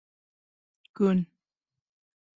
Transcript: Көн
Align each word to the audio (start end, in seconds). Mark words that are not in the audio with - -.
Көн 1.01 1.21